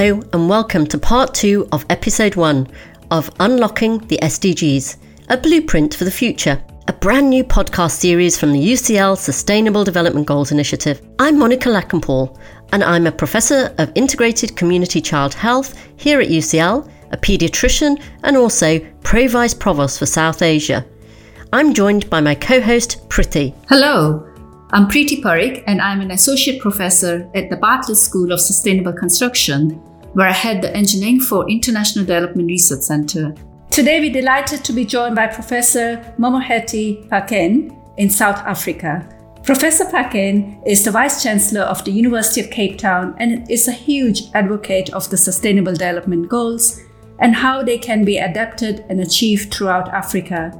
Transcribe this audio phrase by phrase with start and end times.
[0.00, 2.68] Hello, and welcome to part two of episode one
[3.10, 4.96] of Unlocking the SDGs,
[5.28, 10.24] a blueprint for the future, a brand new podcast series from the UCL Sustainable Development
[10.24, 11.02] Goals Initiative.
[11.18, 12.38] I'm Monica Lakhanpaul,
[12.72, 18.36] and I'm a professor of integrated community child health here at UCL, a paediatrician, and
[18.36, 20.86] also Pro Vice Provost for South Asia.
[21.52, 23.52] I'm joined by my co host, Priti.
[23.68, 24.24] Hello,
[24.70, 29.82] I'm Priti Parikh, and I'm an associate professor at the Bartlett School of Sustainable Construction,
[30.14, 33.34] where I head the Engineering for International Development Research Center.
[33.70, 39.06] Today, we're delighted to be joined by Professor Mamokgethi Phakeng in South Africa.
[39.42, 43.72] Professor Phakeng is the Vice Chancellor of the University of Cape Town and is a
[43.72, 46.80] huge advocate of the Sustainable Development Goals
[47.18, 50.52] and how they can be adapted and achieved throughout Africa.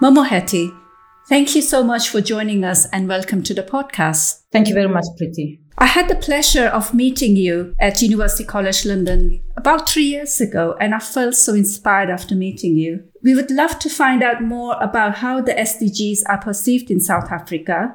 [0.00, 0.83] Mamokgethi,
[1.28, 4.42] thank you so much for joining us and welcome to the podcast.
[4.52, 5.60] Thank you very much, Priti.
[5.76, 10.76] I had the pleasure of meeting you at University College London about three years ago,
[10.80, 13.04] and I felt so inspired after meeting you.
[13.22, 17.32] We would love to find out more about how the SDGs are perceived in South
[17.32, 17.94] Africa.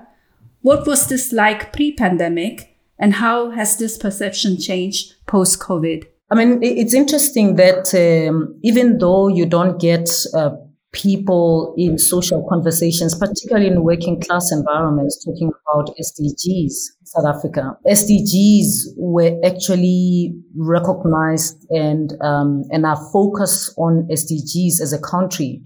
[0.61, 6.05] What was this like pre pandemic, and how has this perception changed post COVID?
[6.31, 10.51] I mean, it's interesting that um, even though you don't get uh,
[10.91, 16.73] people in social conversations, particularly in working class environments, talking about SDGs
[17.03, 17.77] South Africa.
[17.87, 25.61] SDGs were actually recognized and um, and our focus on SDGs as a country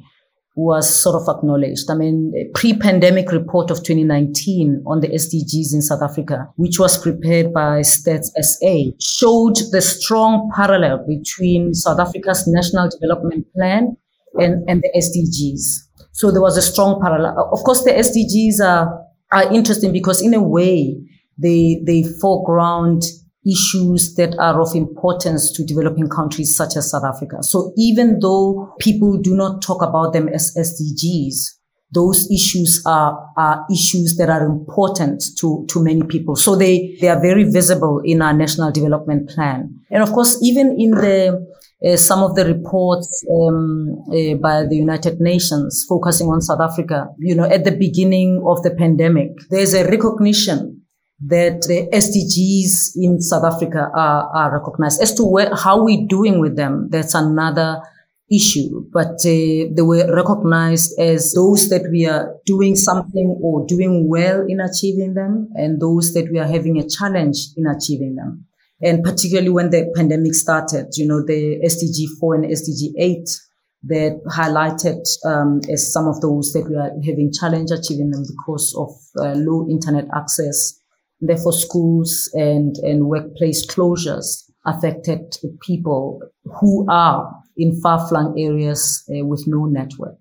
[0.56, 1.90] was sort of acknowledged.
[1.90, 7.52] I mean, pre-pandemic report of 2019 on the SDGs in South Africa, which was prepared
[7.54, 13.98] by Stats SA, showed the strong parallel between South Africa's National Development Plan
[14.36, 15.90] and, and the SDGs.
[16.12, 17.38] So there was a strong parallel.
[17.38, 20.96] Uh, of course, the SDGs are, are interesting because in a way,
[21.38, 23.04] they, they foreground
[23.46, 27.38] issues that are of importance to developing countries such as South Africa.
[27.42, 31.58] So even though people do not talk about them as SDGs,
[31.92, 36.36] those issues are, are issues that are important to, to many people.
[36.36, 39.80] So they, they are very visible in our national development plan.
[39.92, 41.53] And of course, even in the
[41.86, 47.08] uh, some of the reports um, uh, by the United Nations focusing on South Africa,
[47.18, 50.82] you know, at the beginning of the pandemic, there's a recognition
[51.26, 55.02] that the SDGs in South Africa are, are recognized.
[55.02, 57.82] As to where, how we're doing with them, that's another
[58.32, 64.08] issue, but uh, they were recognized as those that we are doing something or doing
[64.10, 68.46] well in achieving them and those that we are having a challenge in achieving them.
[68.84, 73.30] And particularly when the pandemic started, you know, the SDG 4 and SDG 8
[73.86, 78.76] that highlighted um, as some of those that we are having challenge achieving them because
[78.78, 78.90] of
[79.24, 80.80] uh, low internet access.
[81.22, 86.20] Therefore, schools and, and workplace closures affected people
[86.60, 90.18] who are in far-flung areas uh, with no network.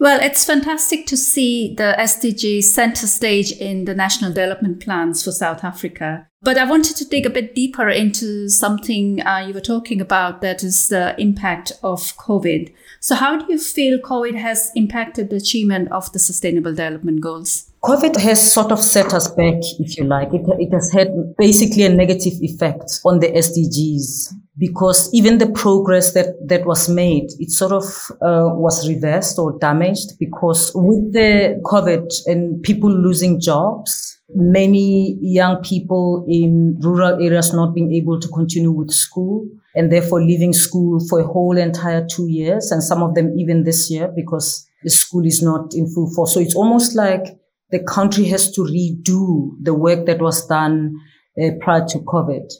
[0.00, 5.30] Well, it's fantastic to see the SDG center stage in the national development plans for
[5.30, 6.26] South Africa.
[6.40, 10.40] But I wanted to dig a bit deeper into something uh, you were talking about
[10.40, 12.72] that is the impact of COVID.
[13.00, 17.69] So, how do you feel COVID has impacted the achievement of the Sustainable Development Goals?
[17.82, 20.28] COVID has sort of set us back, if you like.
[20.34, 21.08] It, it has had
[21.38, 27.30] basically a negative effect on the SDGs because even the progress that, that was made,
[27.38, 27.84] it sort of
[28.20, 35.62] uh, was reversed or damaged because with the COVID and people losing jobs, many young
[35.62, 41.00] people in rural areas not being able to continue with school and therefore leaving school
[41.08, 44.90] for a whole entire two years and some of them even this year because the
[44.90, 46.34] school is not in full force.
[46.34, 50.94] So it's almost like the country has to redo the work that was done
[51.40, 52.50] uh, prior to COVID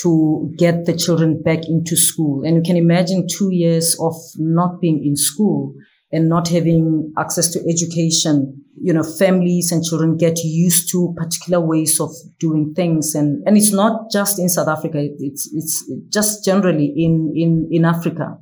[0.00, 2.44] to get the children back into school.
[2.44, 5.74] And you can imagine two years of not being in school
[6.12, 8.64] and not having access to education.
[8.80, 13.14] You know, families and children get used to particular ways of doing things.
[13.14, 14.98] And, and it's not just in South Africa.
[15.00, 18.38] It's, it's just generally in, in, in Africa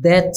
[0.00, 0.34] that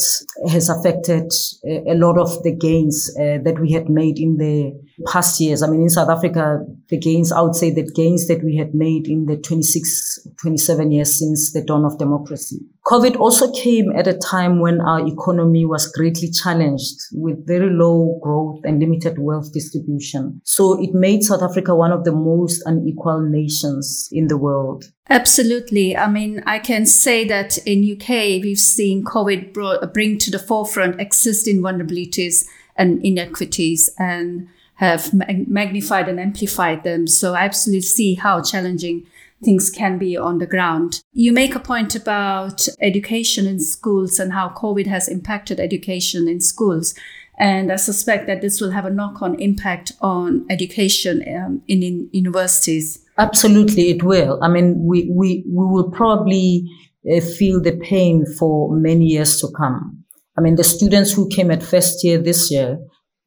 [0.49, 1.31] has affected
[1.65, 4.73] a lot of the gains uh, that we had made in the
[5.07, 5.61] past years.
[5.61, 8.73] I mean, in South Africa, the gains, I would say the gains that we had
[8.73, 12.59] made in the 26, 27 years since the dawn of democracy.
[12.85, 18.19] COVID also came at a time when our economy was greatly challenged with very low
[18.21, 20.39] growth and limited wealth distribution.
[20.45, 24.85] So it made South Africa one of the most unequal nations in the world.
[25.09, 25.97] Absolutely.
[25.97, 29.53] I mean, I can say that in UK, we've seen COVID
[29.93, 32.45] bring to the forefront existing vulnerabilities
[32.75, 37.07] and inequities and have magnified and amplified them.
[37.07, 39.07] So I absolutely see how challenging
[39.43, 41.01] things can be on the ground.
[41.13, 46.41] You make a point about education in schools and how COVID has impacted education in
[46.41, 46.93] schools.
[47.37, 51.83] And I suspect that this will have a knock on impact on education um, in,
[51.83, 52.99] in, universities.
[53.17, 54.39] Absolutely, it will.
[54.41, 56.65] I mean, we, we, we will probably
[57.11, 60.03] uh, feel the pain for many years to come.
[60.37, 62.77] I mean, the students who came at first year this year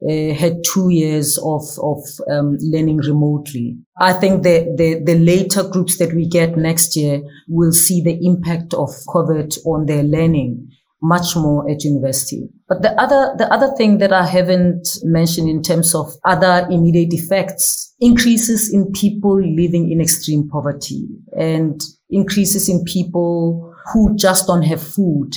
[0.03, 1.99] uh, had two years of of
[2.31, 3.77] um, learning remotely.
[4.00, 8.19] I think the, the the later groups that we get next year will see the
[8.25, 10.69] impact of COVID on their learning
[11.03, 12.49] much more at university.
[12.69, 17.12] But the other the other thing that I haven't mentioned in terms of other immediate
[17.12, 21.81] effects increases in people living in extreme poverty and
[22.11, 25.35] increases in people who just don't have food.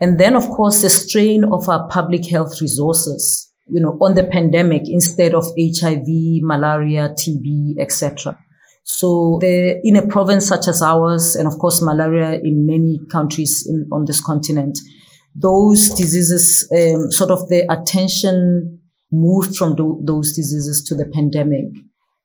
[0.00, 4.24] And then, of course, the strain of our public health resources you know, on the
[4.24, 6.06] pandemic instead of HIV,
[6.42, 8.38] malaria, TB, etc.
[8.84, 13.66] So the, in a province such as ours, and of course malaria in many countries
[13.68, 14.78] in, on this continent,
[15.34, 18.80] those diseases, um, sort of the attention
[19.10, 21.66] moved from do, those diseases to the pandemic.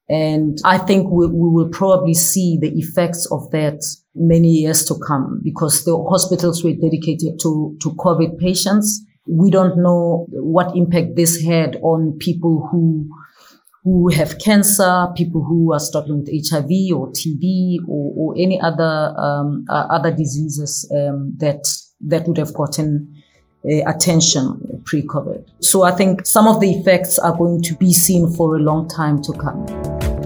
[0.10, 3.80] And I think we, we will probably see the effects of that
[4.16, 9.78] many years to come because the hospitals were dedicated to, to COVID patients we don't
[9.78, 13.10] know what impact this had on people who
[13.84, 19.16] who have cancer, people who are struggling with HIV or TB or, or any other
[19.18, 21.66] um, uh, other diseases um, that
[22.02, 23.16] that would have gotten
[23.66, 25.48] uh, attention pre-COVID.
[25.62, 28.88] So I think some of the effects are going to be seen for a long
[28.90, 30.19] time to come.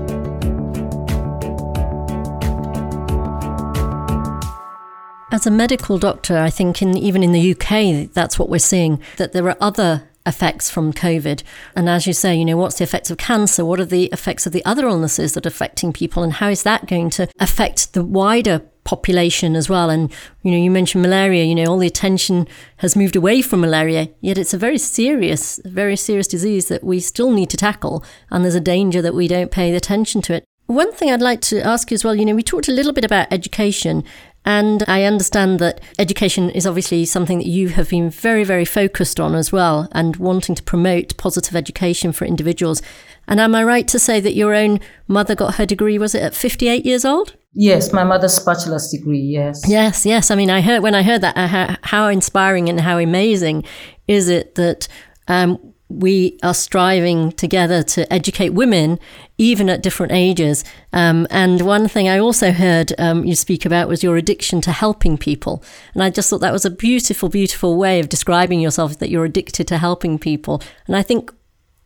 [5.43, 9.01] As a medical doctor, I think in, even in the UK, that's what we're seeing,
[9.17, 11.43] that there are other effects from COVID.
[11.75, 13.65] And as you say, you know, what's the effects of cancer?
[13.65, 16.23] What are the effects of the other illnesses that are affecting people?
[16.23, 19.89] And how is that going to affect the wider population as well?
[19.89, 20.13] And,
[20.43, 22.47] you know, you mentioned malaria, you know, all the attention
[22.77, 27.01] has moved away from malaria, yet it's a very serious, very serious disease that we
[27.01, 28.01] still need to tackle.
[28.31, 30.45] And there's a danger that we don't pay attention to it.
[30.67, 32.93] One thing I'd like to ask you as well, you know, we talked a little
[32.93, 34.05] bit about education
[34.45, 39.19] and I understand that education is obviously something that you have been very, very focused
[39.19, 42.81] on as well, and wanting to promote positive education for individuals.
[43.27, 46.23] And am I right to say that your own mother got her degree, was it
[46.23, 47.35] at 58 years old?
[47.53, 49.63] Yes, my mother's bachelor's degree, yes.
[49.67, 50.31] Yes, yes.
[50.31, 53.63] I mean, I heard when I heard that, how, how inspiring and how amazing
[54.07, 54.87] is it that
[55.27, 58.99] um, we are striving together to educate women,
[59.37, 60.63] even at different ages.
[60.91, 64.71] Um, and one thing I also heard um, you speak about was your addiction to
[64.71, 65.63] helping people.
[65.93, 69.25] And I just thought that was a beautiful, beautiful way of describing yourself that you're
[69.25, 70.61] addicted to helping people.
[70.87, 71.31] And I think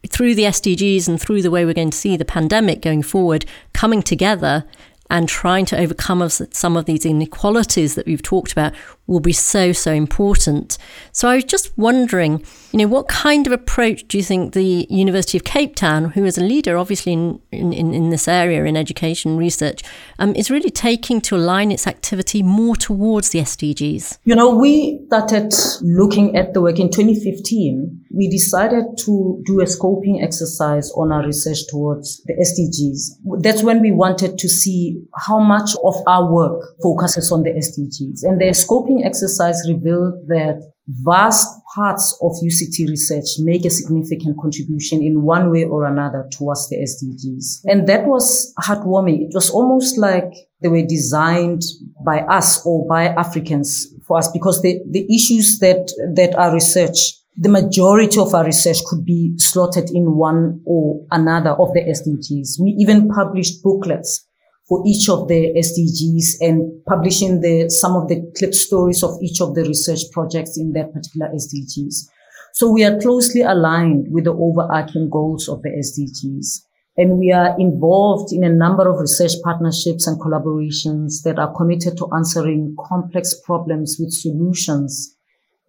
[0.09, 3.45] through the SDGs and through the way we're going to see the pandemic going forward,
[3.74, 4.65] coming together
[5.09, 8.74] and trying to overcome some of these inequalities that we've talked about
[9.07, 10.77] will be so, so important.
[11.13, 14.86] So I was just wondering, you know, what kind of approach do you think the
[14.89, 18.75] University of Cape Town, who is a leader obviously in, in, in this area in
[18.75, 19.81] education research,
[20.19, 24.18] um, is really taking to align its activity more towards the SDGs?
[24.26, 28.06] You know, we started looking at the work in 2015.
[28.14, 33.42] We decided to do a scoping exercise on our research towards the SDGs.
[33.42, 34.96] That's when we wanted to see
[35.27, 38.23] how much of our work focuses on the SDGs.
[38.23, 45.01] And the scoping exercise revealed that vast parts of UCT research make a significant contribution
[45.01, 47.61] in one way or another towards the SDGs.
[47.66, 49.27] And that was heartwarming.
[49.27, 51.61] It was almost like they were designed
[52.06, 57.18] by us or by Africans for us because the, the issues that, that are research
[57.37, 62.59] the majority of our research could be slotted in one or another of the SDGs.
[62.59, 64.27] We even published booklets
[64.68, 69.40] for each of the SDGs and publishing the, some of the clip stories of each
[69.42, 72.07] of the research projects in that particular SDGs.
[72.54, 76.64] So we are closely aligned with the overarching goals of the SDGs.
[76.97, 81.95] And we are involved in a number of research partnerships and collaborations that are committed
[81.97, 85.16] to answering complex problems with solutions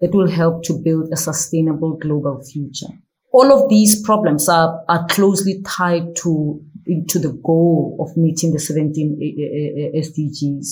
[0.01, 2.89] that will help to build a sustainable global future.
[3.33, 6.65] All of these problems are, are closely tied to
[7.09, 10.67] to the goal of meeting the 17 eh, eh, eh, SDGs.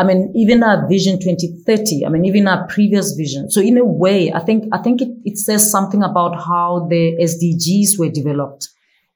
[0.00, 3.50] I mean, even our vision 2030, I mean, even our previous vision.
[3.50, 7.16] So in a way, I think, I think it, it says something about how the
[7.20, 8.68] SDGs were developed,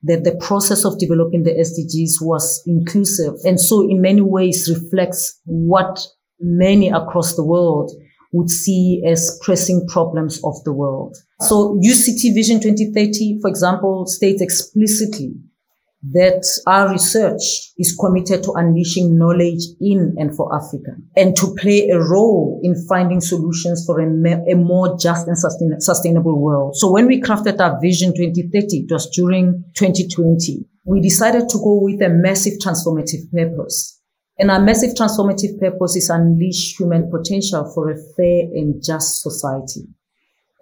[0.02, 3.34] that the process of developing the SDGs was inclusive.
[3.44, 6.04] And so in many ways reflects what
[6.40, 7.92] many across the world
[8.32, 11.16] would see as pressing problems of the world.
[11.42, 15.34] So UCT Vision 2030, for example, states explicitly
[16.10, 17.42] that our research
[17.78, 22.74] is committed to unleashing knowledge in and for Africa and to play a role in
[22.88, 24.06] finding solutions for a,
[24.50, 26.76] a more just and sustain, sustainable world.
[26.76, 31.80] So when we crafted our Vision 2030, it was during 2020, we decided to go
[31.80, 34.00] with a massive transformative purpose.
[34.38, 39.86] And our massive transformative purpose is unleash human potential for a fair and just society.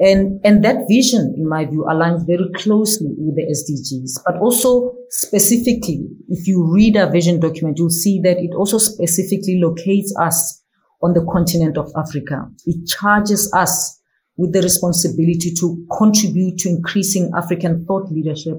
[0.00, 4.23] And, and that vision, in my view, aligns very closely with the SDGs.
[4.25, 9.61] But also specifically, if you read our vision document, you'll see that it also specifically
[9.61, 10.62] locates us
[11.02, 12.49] on the continent of Africa.
[12.64, 14.00] It charges us
[14.38, 18.57] with the responsibility to contribute to increasing African thought leadership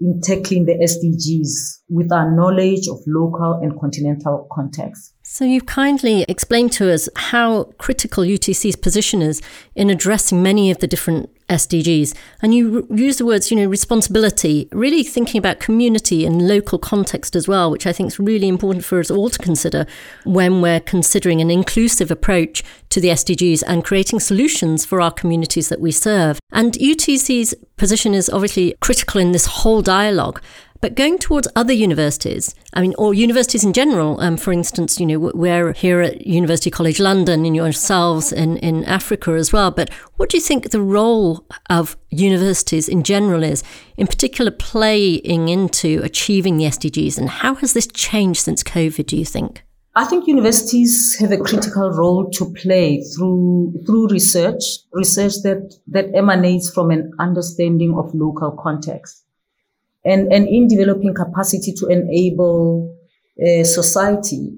[0.00, 5.14] in tackling the SDGs with our knowledge of local and continental context.
[5.22, 9.40] So, you've kindly explained to us how critical UTC's position is
[9.74, 12.14] in addressing many of the different SDGs.
[12.42, 17.36] And you use the words, you know, responsibility, really thinking about community and local context
[17.36, 19.86] as well, which I think is really important for us all to consider
[20.24, 25.68] when we're considering an inclusive approach to the SDGs and creating solutions for our communities
[25.68, 26.38] that we serve.
[26.52, 30.40] And UTC's position is obviously critical in this whole dialogue.
[30.84, 35.06] But going towards other universities, I mean, or universities in general, um, for instance, you
[35.06, 39.70] know, we're here at University College London and yourselves in, in Africa as well.
[39.70, 43.64] But what do you think the role of universities in general is,
[43.96, 47.16] in particular, playing into achieving the SDGs?
[47.16, 49.64] And how has this changed since COVID, do you think?
[49.96, 54.62] I think universities have a critical role to play through through research,
[54.92, 59.23] research that that emanates from an understanding of local context
[60.04, 62.96] and, and in developing capacity to enable
[63.38, 64.52] a society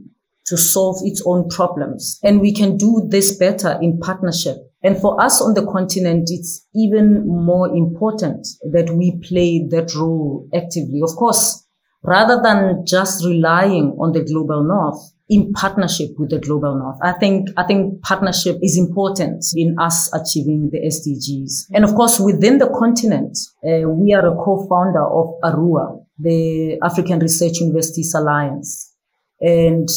[0.46, 2.18] to solve its own problems.
[2.22, 4.56] And we can do this better in partnership.
[4.82, 10.48] And for us on the continent, it's even more important that we play that role
[10.54, 11.00] actively.
[11.02, 11.66] Of course,
[12.02, 16.98] rather than just relying on the global north, in partnership with the global north.
[17.02, 21.74] I think, I think partnership is important in us achieving the SDGs.
[21.74, 27.18] And of course, within the continent, uh, we are a co-founder of ARUA, the African
[27.18, 28.94] Research Universities Alliance.
[29.40, 29.88] And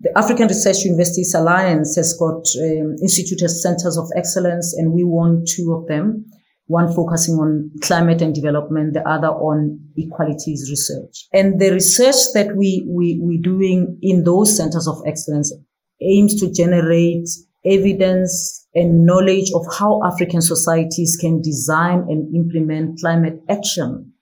[0.00, 5.44] the African Research Universities Alliance has got um, instituted centers of excellence and we won
[5.48, 6.26] two of them
[6.66, 11.26] one focusing on climate and development, the other on equalities research.
[11.32, 15.54] And the research that we, we, we're doing in those centers of excellence
[16.00, 17.28] aims to generate
[17.64, 24.12] evidence and knowledge of how African societies can design and implement climate action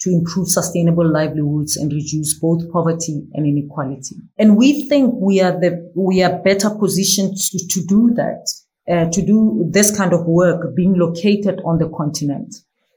[0.00, 4.16] to improve sustainable livelihoods and reduce both poverty and inequality.
[4.36, 8.48] And we think we are the, we are better positioned to, to do that
[8.90, 12.54] uh, to do this kind of work being located on the continent.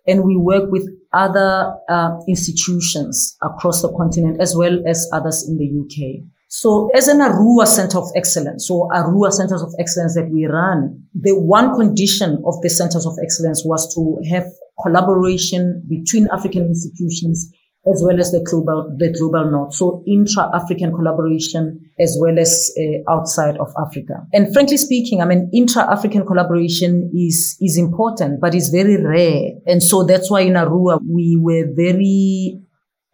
[0.08, 5.58] And we work with other uh, institutions across the continent as well as others in
[5.58, 6.26] the UK.
[6.48, 11.04] So as an ARUA Center of Excellence, so ARUA Centers of Excellence that we run,
[11.14, 14.46] the one condition of the Centers of Excellence was to have
[14.82, 17.52] collaboration between African institutions
[17.92, 19.74] as well as the global, the global north.
[19.76, 24.26] So intra-African collaboration as well as uh, outside of Africa.
[24.34, 29.52] And frankly speaking, I mean, intra-African collaboration is, is important, but it's very rare.
[29.68, 32.60] And so that's why in ARUA, we were very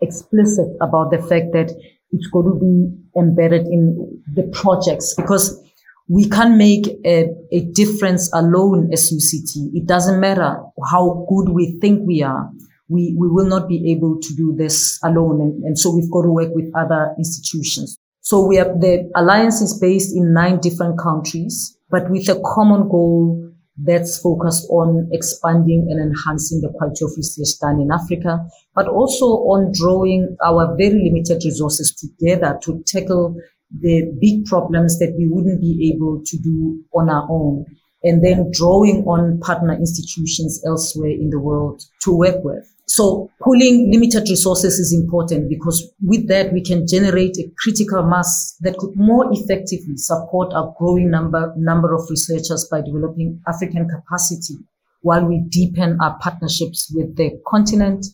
[0.01, 1.71] explicit about the fact that
[2.11, 5.61] it's going to be embedded in the projects because
[6.09, 9.71] we can't make a, a difference alone as UCT.
[9.73, 12.49] It doesn't matter how good we think we are
[12.91, 15.39] we, we will not be able to do this alone.
[15.41, 17.97] And, and so we've got to work with other institutions.
[18.19, 22.89] So we are, the alliance is based in nine different countries, but with a common
[22.89, 23.49] goal
[23.83, 28.45] that's focused on expanding and enhancing the quality of research done in Africa,
[28.75, 33.35] but also on drawing our very limited resources together to tackle
[33.79, 37.65] the big problems that we wouldn't be able to do on our own
[38.03, 42.67] and then drawing on partner institutions elsewhere in the world to work with.
[42.93, 48.57] So pooling limited resources is important because with that we can generate a critical mass
[48.59, 54.55] that could more effectively support our growing number, number of researchers by developing African capacity
[55.03, 58.07] while we deepen our partnerships with the continent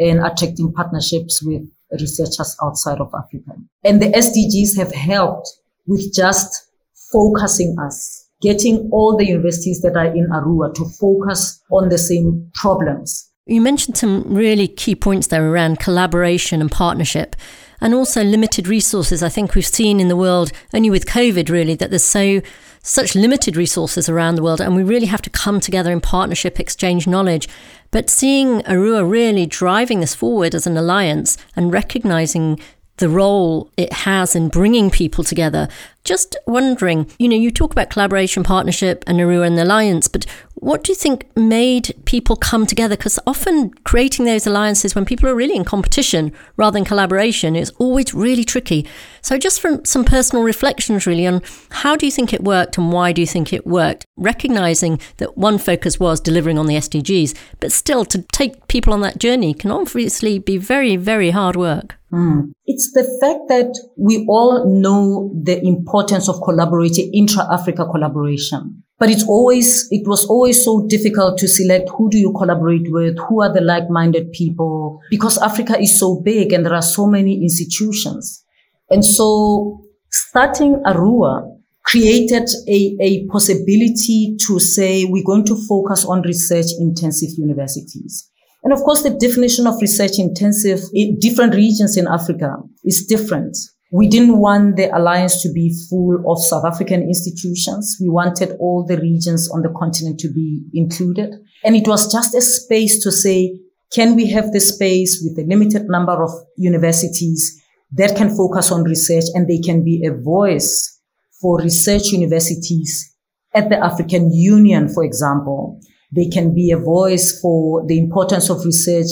[0.00, 1.62] and attracting partnerships with
[1.92, 3.52] researchers outside of Africa.
[3.84, 5.48] And the SDGs have helped
[5.86, 6.72] with just
[7.12, 12.50] focusing us getting all the universities that are in ARUA to focus on the same
[12.52, 13.30] problems.
[13.46, 17.36] You mentioned some really key points there around collaboration and partnership
[17.78, 19.22] and also limited resources.
[19.22, 22.40] I think we've seen in the world, only with COVID really, that there's so
[22.82, 26.58] such limited resources around the world, and we really have to come together in partnership,
[26.58, 27.46] exchange knowledge.
[27.90, 32.58] But seeing Arua really driving this forward as an alliance and recognizing
[32.96, 35.68] the role it has in bringing people together.
[36.04, 40.26] Just wondering, you know, you talk about collaboration, partnership, and Arua and the alliance, but
[40.64, 42.96] what do you think made people come together?
[42.96, 47.70] Because often creating those alliances when people are really in competition rather than collaboration is
[47.78, 48.86] always really tricky.
[49.20, 52.92] So, just from some personal reflections, really, on how do you think it worked and
[52.92, 54.06] why do you think it worked?
[54.16, 59.00] Recognizing that one focus was delivering on the SDGs, but still to take people on
[59.00, 61.96] that journey can obviously be very, very hard work.
[62.12, 62.52] Mm.
[62.66, 65.93] It's the fact that we all know the importance
[66.28, 68.82] of collaborating, intra-Africa collaboration.
[68.98, 73.16] But it's always, it was always so difficult to select who do you collaborate with?
[73.28, 75.00] Who are the like-minded people?
[75.10, 78.44] Because Africa is so big and there are so many institutions.
[78.90, 81.50] And so starting Arua
[81.84, 88.30] created a, a possibility to say we're going to focus on research intensive universities.
[88.62, 93.56] And of course, the definition of research intensive in different regions in Africa is different.
[93.94, 97.96] We didn't want the alliance to be full of South African institutions.
[98.00, 101.32] We wanted all the regions on the continent to be included.
[101.62, 103.56] And it was just a space to say,
[103.92, 108.82] can we have the space with a limited number of universities that can focus on
[108.82, 111.00] research and they can be a voice
[111.40, 113.14] for research universities
[113.54, 115.80] at the African Union, for example.
[116.10, 119.06] They can be a voice for the importance of research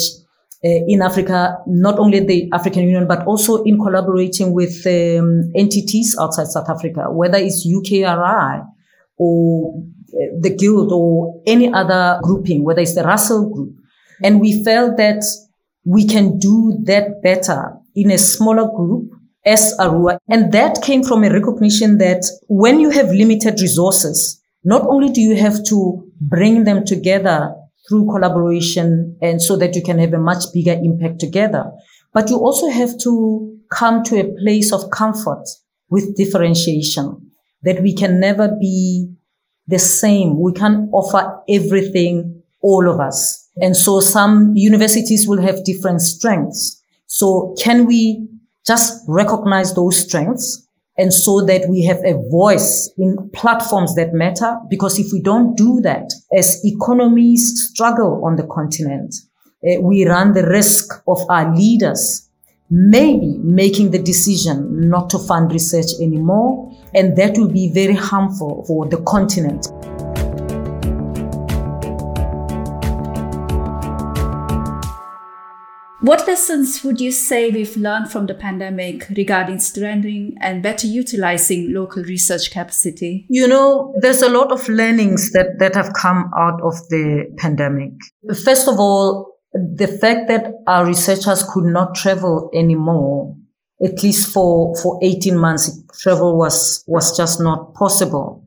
[0.62, 6.46] in Africa, not only the African Union, but also in collaborating with um, entities outside
[6.46, 8.64] South Africa, whether it's UKRI
[9.16, 13.74] or uh, the Guild or any other grouping, whether it's the Russell Group.
[14.22, 15.24] And we felt that
[15.84, 19.10] we can do that better in a smaller group
[19.44, 20.18] as Arua.
[20.28, 25.20] And that came from a recognition that when you have limited resources, not only do
[25.20, 27.52] you have to bring them together
[27.88, 31.70] through collaboration and so that you can have a much bigger impact together.
[32.12, 35.44] But you also have to come to a place of comfort
[35.88, 37.30] with differentiation
[37.62, 39.12] that we can never be
[39.66, 40.40] the same.
[40.40, 43.48] We can't offer everything, all of us.
[43.56, 46.82] And so some universities will have different strengths.
[47.06, 48.28] So can we
[48.66, 50.66] just recognize those strengths
[50.98, 54.58] and so that we have a voice in platforms that matter.
[54.68, 59.14] Because if we don't do that, as economies struggle on the continent,
[59.64, 62.28] uh, we run the risk of our leaders
[62.74, 66.72] maybe making the decision not to fund research anymore.
[66.94, 69.66] And that will be very harmful for the continent.
[76.02, 81.72] What lessons would you say we've learned from the pandemic regarding strengthening and better utilizing
[81.72, 83.24] local research capacity?
[83.28, 87.92] You know, there's a lot of learnings that, that have come out of the pandemic.
[88.44, 93.36] First of all, the fact that our researchers could not travel anymore,
[93.84, 98.44] at least for, for 18 months, travel was, was just not possible,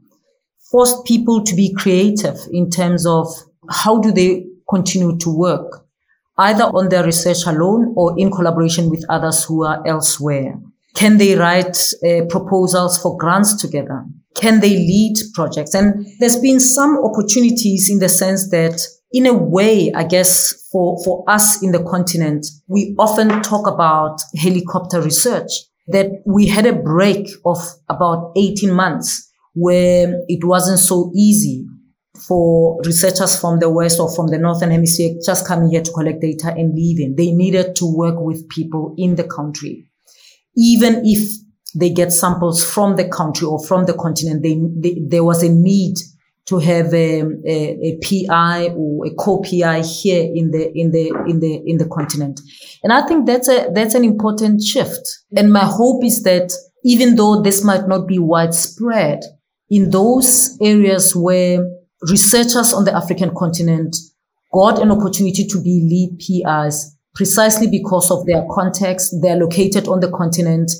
[0.69, 3.27] forced people to be creative in terms of
[3.69, 5.84] how do they continue to work
[6.37, 10.59] either on their research alone or in collaboration with others who are elsewhere?
[10.95, 14.05] Can they write uh, proposals for grants together?
[14.35, 15.73] Can they lead projects?
[15.73, 18.79] And there's been some opportunities in the sense that
[19.11, 24.19] in a way, I guess for, for us in the continent, we often talk about
[24.35, 25.49] helicopter research
[25.87, 27.57] that we had a break of
[27.89, 31.65] about 18 months where it wasn't so easy
[32.27, 36.21] for researchers from the West or from the Northern Hemisphere just coming here to collect
[36.21, 37.15] data and leaving.
[37.15, 39.89] They needed to work with people in the country.
[40.55, 41.29] Even if
[41.75, 45.49] they get samples from the country or from the continent, they, they, there was a
[45.49, 45.97] need
[46.45, 51.39] to have a, a, a PI or a co-PI here in the in the in
[51.39, 52.39] the in the continent,
[52.83, 55.09] and I think that's a that's an important shift.
[55.35, 59.21] And my hope is that even though this might not be widespread,
[59.69, 61.67] in those areas where
[62.09, 63.95] researchers on the African continent
[64.53, 69.15] got an opportunity to be lead PIs precisely because of their context.
[69.21, 70.71] They're located on the continent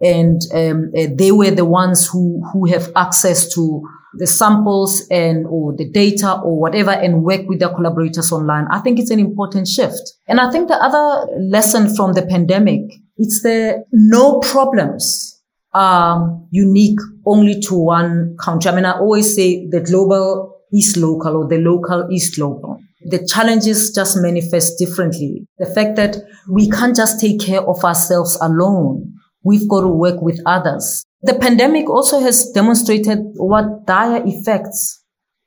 [0.00, 3.82] and um, uh, they were the ones who, who have access to
[4.16, 8.66] the samples and or the data or whatever and work with their collaborators online.
[8.70, 10.00] I think it's an important shift.
[10.28, 12.82] And I think the other lesson from the pandemic,
[13.16, 15.42] it's the no problems
[15.72, 18.70] are unique only to one country.
[18.70, 22.78] I mean, I always say the global is local or the local is local.
[23.06, 25.46] The challenges just manifest differently.
[25.58, 26.16] The fact that
[26.50, 29.12] we can't just take care of ourselves alone.
[29.44, 31.04] We've got to work with others.
[31.22, 35.02] The pandemic also has demonstrated what dire effects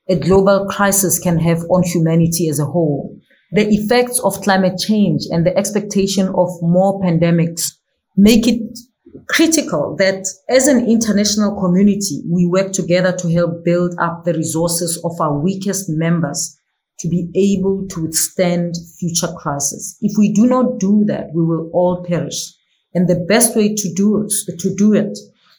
[0.10, 3.16] a global crisis can have on humanity as a whole.
[3.52, 7.72] The effects of climate change and the expectation of more pandemics
[8.16, 8.62] make it
[9.28, 15.02] critical that as an international community, we work together to help build up the resources
[15.04, 16.58] of our weakest members
[17.00, 19.98] to be able to withstand future crises.
[20.02, 22.54] If we do not do that, we will all perish.
[22.94, 25.18] And the best way to do it, to do it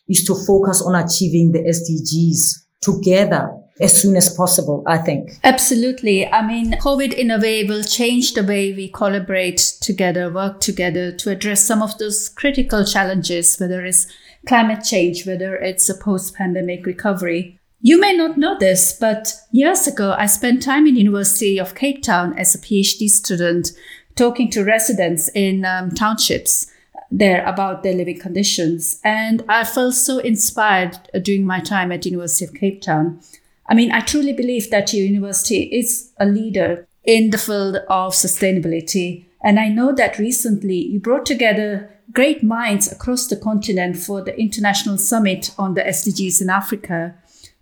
[0.09, 5.39] is to focus on achieving the SDGs together as soon as possible, I think.
[5.45, 6.27] Absolutely.
[6.27, 11.13] I mean, COVID in a way will change the way we collaborate together, work together
[11.13, 14.07] to address some of those critical challenges, whether it's
[14.47, 17.59] climate change, whether it's a post pandemic recovery.
[17.81, 22.03] You may not know this, but years ago, I spent time in University of Cape
[22.03, 23.71] Town as a PhD student
[24.17, 26.67] talking to residents in um, townships
[27.11, 29.01] there about their living conditions.
[29.05, 33.21] And I felt so inspired during my time at University of Cape Town.
[33.69, 38.13] I mean, I truly believe that your university is a leader in the field of
[38.15, 39.27] sustainability.
[39.43, 44.39] And I know that recently you brought together great minds across the continent for the
[44.39, 47.15] International Summit on the SDGs in Africa.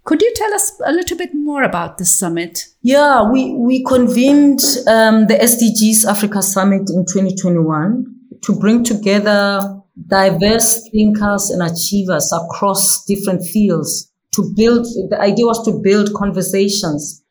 [0.05, 2.66] Could you tell us a little bit more about this summit?
[2.83, 10.88] Yeah, we, we convened um, the SDGs Africa Summit in 2021 to bring together diverse
[10.90, 14.06] thinkers and achievers across different fields
[14.37, 17.22] to build, the idea was to build conversations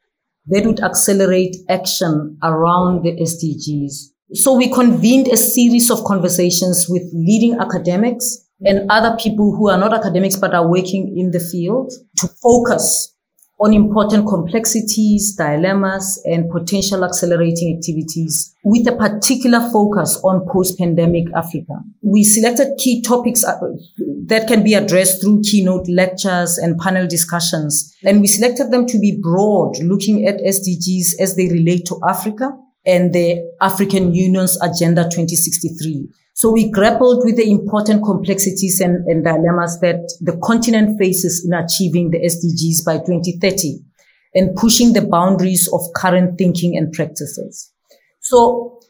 [0.47, 4.11] that would accelerate action around the SDGs.
[4.33, 9.77] So we convened a series of conversations with leading academics and other people who are
[9.77, 13.14] not academics but are working in the field to focus
[13.59, 21.73] on important complexities, dilemmas, and potential accelerating activities with a particular focus on post-pandemic Africa.
[22.01, 23.57] We selected key topics uh,
[24.25, 27.95] that can be addressed through keynote lectures and panel discussions.
[28.03, 32.51] And we selected them to be broad, looking at SDGs as they relate to Africa
[32.85, 36.09] and the African Union's Agenda 2063.
[36.35, 41.53] So we grappled with the important complexities and, and, dilemmas that the continent faces in
[41.53, 43.79] achieving the SDGs by 2030
[44.33, 47.71] and pushing the boundaries of current thinking and practices.
[48.19, 48.81] So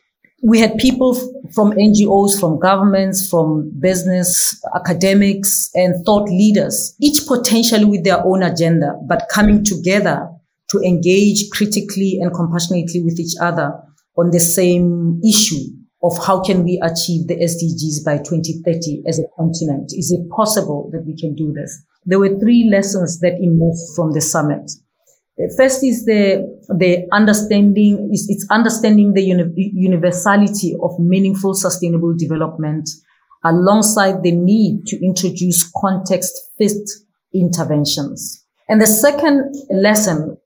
[0.41, 1.13] we had people
[1.53, 8.41] from NGOs, from governments, from business, academics, and thought leaders, each potentially with their own
[8.41, 10.27] agenda, but coming together
[10.71, 13.71] to engage critically and compassionately with each other
[14.17, 19.24] on the same issue of how can we achieve the SDGs by 2030 as a
[19.36, 19.91] continent?
[19.91, 21.84] Is it possible that we can do this?
[22.06, 24.70] There were three lessons that emerged from the summit.
[25.38, 32.88] The First is the, the understanding, it's understanding the uni- universality of meaningful sustainable development
[33.44, 36.88] alongside the need to introduce context fit
[37.34, 38.46] interventions.
[38.70, 40.38] And the second lesson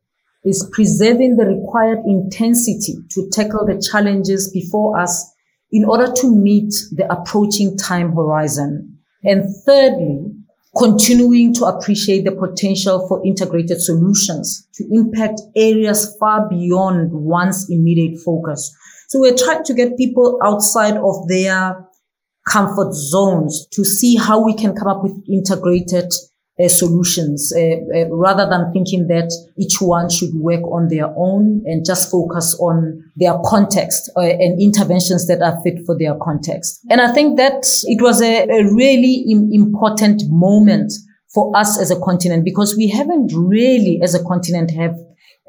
[0.46, 5.30] is preserving the required intensity to tackle the challenges before us
[5.72, 8.98] in order to meet the approaching time horizon.
[9.24, 10.32] And thirdly,
[10.78, 18.20] continuing to appreciate the potential for integrated solutions to impact areas far beyond one's immediate
[18.20, 18.74] focus.
[19.10, 21.86] So we're trying to get people outside of their
[22.48, 26.12] comfort zones to see how we can come up with integrated
[26.62, 27.60] uh, solutions uh,
[27.96, 32.56] uh, rather than thinking that each one should work on their own and just focus
[32.60, 36.82] on their context uh, and interventions that are fit for their context.
[36.90, 40.92] And I think that it was a, a really Im- important moment
[41.34, 44.96] for us as a continent because we haven't really as a continent have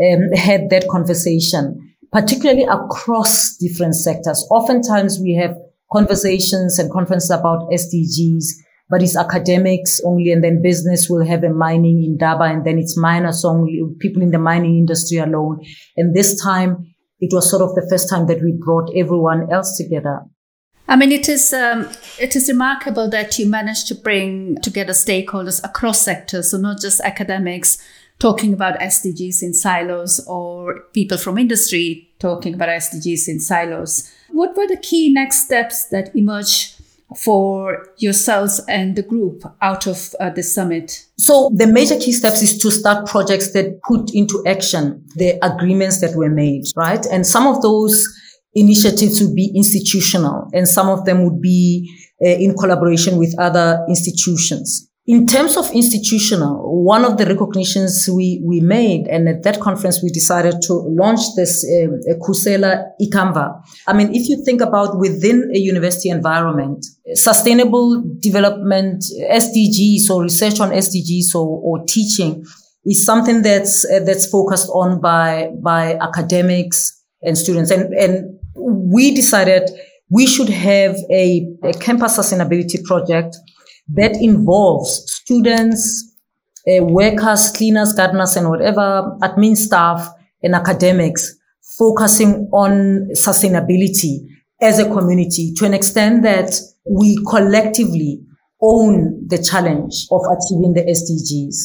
[0.00, 4.46] um, had that conversation, particularly across different sectors.
[4.50, 5.56] Oftentimes we have
[5.92, 8.44] conversations and conferences about SDGs,
[8.90, 12.98] but it's academics only, and then business will have a mining Indaba, and then it's
[12.98, 15.64] miners only, people in the mining industry alone.
[15.96, 19.76] And this time, it was sort of the first time that we brought everyone else
[19.76, 20.20] together.
[20.88, 25.62] I mean, it is um, it is remarkable that you managed to bring together stakeholders
[25.62, 27.78] across sectors, so not just academics
[28.18, 34.12] talking about SDGs in silos or people from industry talking about SDGs in silos.
[34.30, 36.79] What were the key next steps that emerged
[37.16, 41.06] for yourselves and the group out of uh, the summit?
[41.18, 46.00] So the major key steps is to start projects that put into action the agreements
[46.00, 47.04] that were made, right?
[47.06, 48.06] And some of those
[48.54, 51.88] initiatives would be institutional and some of them would be
[52.24, 54.89] uh, in collaboration with other institutions.
[55.06, 60.02] In terms of institutional, one of the recognitions we, we made, and at that conference,
[60.02, 63.62] we decided to launch this uh, Khusela Ikamva.
[63.86, 66.84] I mean, if you think about within a university environment,
[67.14, 72.44] sustainable development, SDGs or research on SDGs or, or teaching
[72.84, 77.70] is something that's, uh, that's focused on by, by academics and students.
[77.70, 79.70] And, and we decided
[80.10, 83.36] we should have a, a campus sustainability project
[83.94, 86.16] that involves students,
[86.68, 90.08] uh, workers, cleaners, gardeners, and whatever admin staff
[90.42, 91.36] and academics
[91.78, 94.18] focusing on sustainability
[94.60, 98.20] as a community to an extent that we collectively
[98.62, 101.56] own the challenge of achieving the SDGs.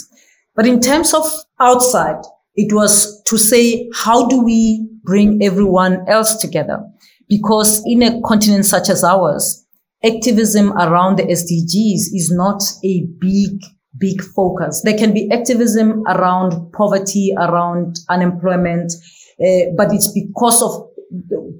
[0.55, 1.25] But in terms of
[1.59, 2.21] outside,
[2.55, 6.79] it was to say, how do we bring everyone else together?
[7.27, 9.64] Because in a continent such as ours,
[10.03, 13.61] activism around the SDGs is not a big,
[13.97, 14.81] big focus.
[14.83, 18.93] There can be activism around poverty, around unemployment,
[19.39, 20.89] uh, but it's because of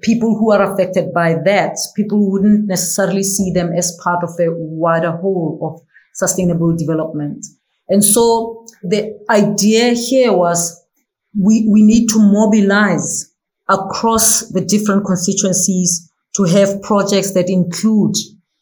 [0.02, 1.78] people who are affected by that.
[1.96, 5.82] People wouldn't necessarily see them as part of a wider whole of
[6.14, 7.46] sustainable development.
[7.90, 10.82] And so the idea here was
[11.40, 13.32] we, we need to mobilize
[13.70, 18.16] across the different constituencies to have projects that include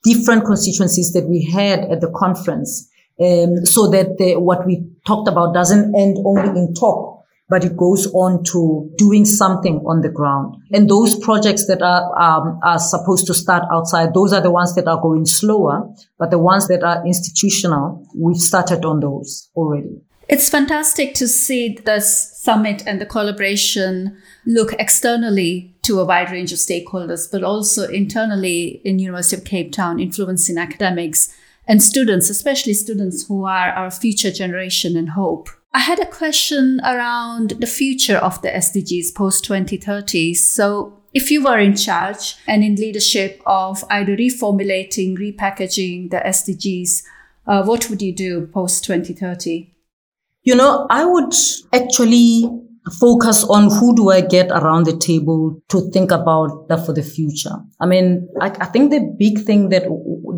[0.04, 2.90] different constituencies that we had at the conference.
[3.20, 7.78] Um, so that the, what we talked about doesn't end only in talk, but it
[7.78, 10.56] goes on to doing something on the ground.
[10.72, 14.74] And those projects that are, um, are supposed to start outside, those are the ones
[14.76, 20.02] that are going slower, but the ones that are institutional, we've started on those already.
[20.28, 26.52] It's fantastic to see this summit and the collaboration look externally to a wide range
[26.52, 31.34] of stakeholders, but also internally in University of Cape Town, influencing academics
[31.68, 35.50] and students, especially students who are our future generation and hope.
[35.74, 40.34] I had a question around the future of the SDGs post 2030.
[40.36, 47.04] So, if you were in charge and in leadership of either reformulating, repackaging the SDGs,
[47.46, 49.72] uh, what would you do post 2030?
[50.44, 51.34] You know, I would
[51.72, 56.94] actually focus on who do I get around the table to think about that for
[56.94, 57.56] the future.
[57.80, 59.84] I mean, I, I, think the big thing that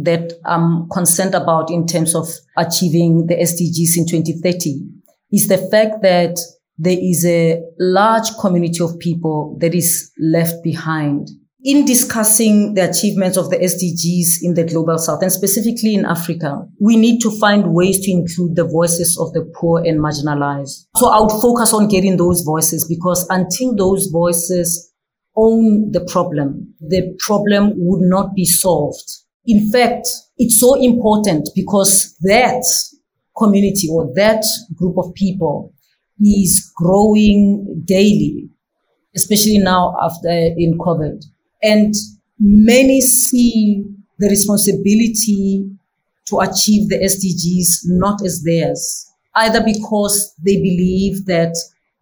[0.04, 4.82] that I'm concerned about in terms of achieving the SDGs in 2030
[5.32, 6.38] is the fact that
[6.78, 11.30] there is a large community of people that is left behind
[11.66, 16.64] in discussing the achievements of the SDGs in the global south and specifically in Africa,
[16.80, 20.86] we need to find ways to include the voices of the poor and marginalized.
[20.96, 24.94] So I would focus on getting those voices because until those voices
[25.36, 29.12] own the problem, the problem would not be solved.
[29.48, 32.64] In fact, it's so important because that
[33.36, 34.44] community or that
[34.76, 35.74] group of people
[36.24, 38.50] is growing daily,
[39.16, 41.26] especially now after in COVID.
[41.66, 41.94] And
[42.40, 43.84] many see
[44.20, 45.70] the responsibility
[46.28, 51.56] to achieve the SDGs not as theirs, either because they believe that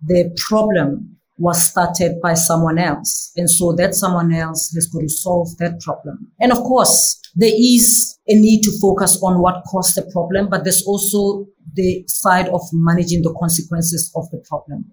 [0.06, 3.32] the problem was started by someone else.
[3.36, 6.28] And so that someone else has got to solve that problem.
[6.40, 10.64] And of course, there is a need to focus on what caused the problem, but
[10.64, 14.86] there's also the side of managing the consequences of the problem.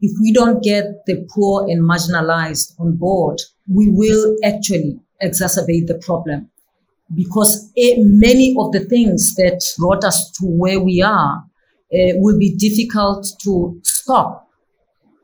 [0.00, 6.00] If we don't get the poor and marginalized on board, we will actually exacerbate the
[6.04, 6.50] problem.
[7.14, 11.44] Because many of the things that brought us to where we are
[11.92, 14.48] uh, will be difficult to stop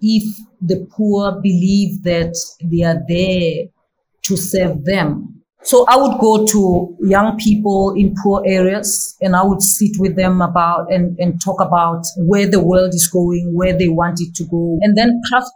[0.01, 0.25] if
[0.61, 3.67] the poor believe that they are there
[4.23, 5.34] to serve them
[5.64, 10.14] so I would go to young people in poor areas and I would sit with
[10.14, 14.35] them about and, and talk about where the world is going, where they want it
[14.37, 15.48] to go, and then craft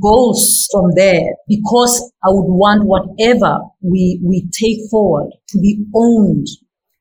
[0.00, 6.46] goals from there because I would want whatever we, we take forward to be owned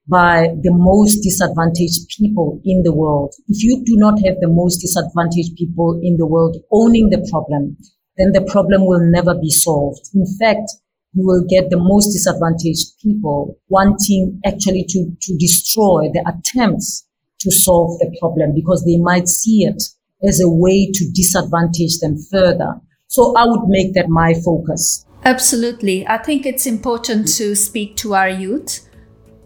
[0.09, 3.33] by the most disadvantaged people in the world.
[3.47, 7.77] If you do not have the most disadvantaged people in the world owning the problem,
[8.17, 10.09] then the problem will never be solved.
[10.13, 10.71] In fact,
[11.13, 17.05] you will get the most disadvantaged people wanting actually to, to destroy the attempts
[17.39, 19.81] to solve the problem because they might see it
[20.27, 22.75] as a way to disadvantage them further.
[23.07, 25.05] So I would make that my focus.
[25.25, 26.07] Absolutely.
[26.07, 28.87] I think it's important to speak to our youth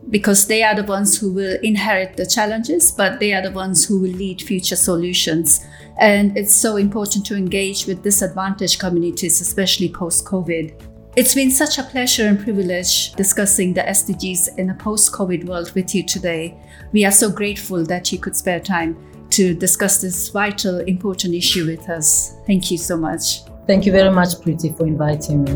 [0.10, 3.86] because they are the ones who will inherit the challenges, but they are the ones
[3.86, 5.66] who will lead future solutions.
[6.00, 10.93] And it's so important to engage with disadvantaged communities, especially post COVID.
[11.16, 15.72] It's been such a pleasure and privilege discussing the SDGs in a post COVID world
[15.76, 16.58] with you today.
[16.92, 18.98] We are so grateful that you could spare time
[19.30, 22.38] to discuss this vital, important issue with us.
[22.48, 23.44] Thank you so much.
[23.68, 25.52] Thank you very much, Priti, for inviting me.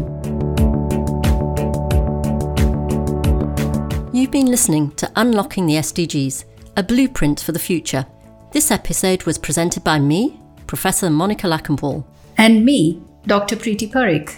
[4.13, 8.05] You've been listening to Unlocking the SDGs, a blueprint for the future.
[8.51, 12.05] This episode was presented by me, Professor Monica Lakhanpaul,
[12.37, 13.55] and me, Dr.
[13.55, 14.35] Priti Parikh,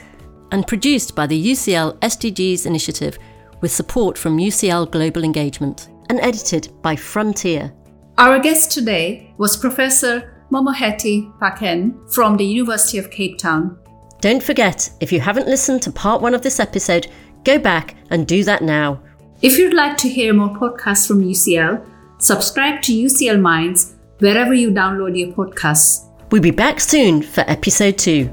[0.51, 3.17] and produced by the UCL SDGs Initiative
[3.61, 7.73] with support from UCL Global Engagement, and edited by Frontier.
[8.17, 13.77] Our guest today was Professor Mamokgethi Phakeng from the University of Cape Town.
[14.21, 17.07] Don't forget, if you haven't listened to part one of this episode,
[17.43, 19.01] go back and do that now.
[19.41, 24.71] If you'd like to hear more podcasts from UCL, subscribe to UCL Minds wherever you
[24.71, 26.09] download your podcasts.
[26.31, 28.29] We'll be back soon for episode two.